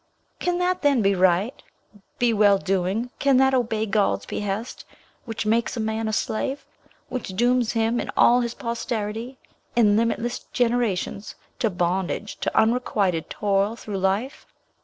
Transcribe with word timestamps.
Can 0.39 0.57
that 0.57 0.81
then 0.81 1.03
be 1.03 1.13
right, 1.13 1.61
be 2.17 2.33
well 2.33 2.57
doing 2.57 3.11
can 3.19 3.37
that 3.37 3.53
obey 3.53 3.85
God's 3.85 4.25
behest, 4.25 4.83
which 5.25 5.45
makes 5.45 5.77
a 5.77 5.79
man 5.79 6.07
a 6.07 6.11
slave? 6.11 6.65
which 7.09 7.35
dooms 7.35 7.73
him 7.73 7.99
and 7.99 8.09
all 8.17 8.41
his 8.41 8.55
posterity, 8.55 9.37
in 9.75 9.95
limitless 9.97 10.39
Generations, 10.53 11.35
to 11.59 11.69
bondage, 11.69 12.37
to 12.39 12.57
unrequited 12.59 13.29
toil 13.29 13.75
through 13.75 13.99
life? 13.99 14.47